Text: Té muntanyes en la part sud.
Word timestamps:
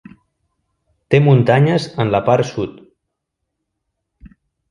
Té 1.15 1.19
muntanyes 1.25 1.85
en 2.05 2.09
la 2.15 2.21
part 2.29 2.49
sud. 2.53 2.81